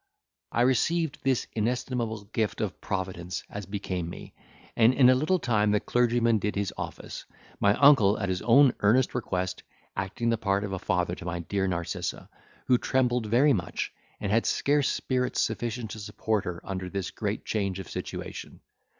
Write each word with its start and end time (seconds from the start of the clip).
I 0.51 0.61
received 0.61 1.19
this 1.23 1.45
inestimable 1.53 2.23
gift 2.33 2.59
of 2.59 2.81
Providence 2.81 3.43
as 3.51 3.67
became 3.67 4.09
me; 4.09 4.33
and 4.75 4.95
in 4.95 5.11
a 5.11 5.13
little 5.13 5.37
time 5.37 5.69
the 5.69 5.79
clergyman 5.79 6.39
did 6.39 6.55
his 6.55 6.73
office, 6.75 7.25
my 7.59 7.75
uncle, 7.75 8.17
at 8.17 8.27
his 8.27 8.41
own 8.41 8.73
earnest 8.79 9.13
request, 9.13 9.61
acting 9.95 10.31
the 10.31 10.39
part 10.39 10.63
of 10.63 10.71
a 10.73 10.79
father 10.79 11.13
to 11.13 11.25
my 11.25 11.41
dear 11.41 11.67
Narcissa, 11.67 12.31
who 12.65 12.79
trembled 12.79 13.27
very 13.27 13.53
much, 13.53 13.93
and 14.19 14.31
had 14.31 14.47
scarce 14.47 14.89
spirits 14.89 15.39
sufficient 15.39 15.91
to 15.91 15.99
support 15.99 16.45
her 16.45 16.61
under 16.63 16.89
this 16.89 17.11
great 17.11 17.45
change 17.45 17.77
of 17.77 17.87
situation. 17.87 18.59